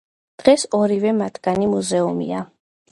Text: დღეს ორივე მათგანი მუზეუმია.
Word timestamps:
დღეს 0.43 0.63
ორივე 0.79 1.13
მათგანი 1.21 1.71
მუზეუმია. 1.77 2.43